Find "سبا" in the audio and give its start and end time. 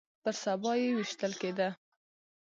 0.43-0.71